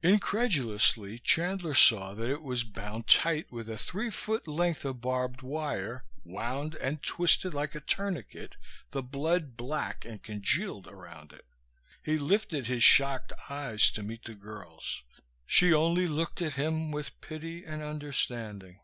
Incredulously, 0.00 1.18
Chandler 1.18 1.74
saw 1.74 2.14
that 2.14 2.30
it 2.30 2.40
was 2.42 2.62
bound 2.62 3.08
tight 3.08 3.50
with 3.50 3.68
a 3.68 3.76
three 3.76 4.10
foot 4.10 4.46
length 4.46 4.84
of 4.84 5.00
barbed 5.00 5.42
wire, 5.42 6.04
wound 6.22 6.76
and 6.76 7.02
twisted 7.02 7.52
like 7.52 7.74
a 7.74 7.80
tourniquet, 7.80 8.54
the 8.92 9.02
blood 9.02 9.56
black 9.56 10.04
and 10.04 10.22
congealed 10.22 10.86
around 10.86 11.32
it. 11.32 11.46
He 12.00 12.16
lifted 12.16 12.68
his 12.68 12.84
shocked 12.84 13.32
eyes 13.50 13.90
to 13.90 14.04
meet 14.04 14.22
the 14.22 14.34
girl's. 14.36 15.02
She 15.46 15.74
only 15.74 16.06
looked 16.06 16.40
at 16.40 16.52
him, 16.54 16.92
with 16.92 17.20
pity 17.20 17.64
and 17.64 17.82
understanding. 17.82 18.78